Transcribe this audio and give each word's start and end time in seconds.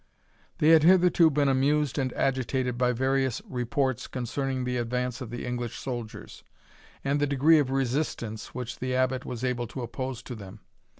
They 0.57 0.69
had 0.69 0.81
hitherto 0.81 1.29
been 1.29 1.47
amused 1.47 1.99
and 1.99 2.11
agitated 2.13 2.75
by 2.75 2.91
various 2.91 3.39
reports 3.47 4.07
concerning 4.07 4.63
the 4.63 4.77
advance 4.77 5.21
of 5.21 5.29
the 5.29 5.45
English 5.45 5.77
soldiers, 5.77 6.43
and 7.03 7.19
the 7.19 7.27
degree 7.27 7.59
of 7.59 7.69
resistance 7.69 8.47
which 8.55 8.79
the 8.79 8.95
Abbot 8.95 9.25
was 9.25 9.43
able 9.43 9.67
to 9.67 9.83
oppose 9.83 10.23
to 10.23 10.33
them. 10.33 10.61